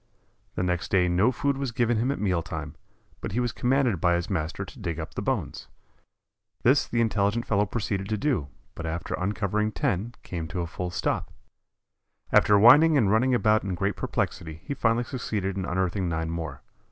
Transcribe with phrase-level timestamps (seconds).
[0.55, 2.73] The next day no food was given him at meal time,
[3.19, 5.67] but he was commanded by his master to dig up the bones.
[6.63, 10.89] This the intelligent fellow proceeded to do, but after uncovering ten came to a full
[10.89, 11.29] stop.
[12.33, 16.63] After whining and running about in great perplexity he finally succeeded in unearthing nine more.